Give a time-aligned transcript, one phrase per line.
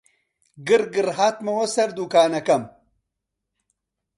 [0.67, 2.63] گڕگڕ هاتمەوە سەر دووکانەکەم